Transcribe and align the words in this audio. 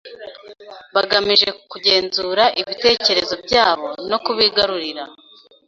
bagamije 0.95 1.49
kugenzura 1.71 2.43
ibitekerezo 2.61 3.33
byabo 3.45 3.87
no 4.09 4.17
kubigarurira. 4.25 5.03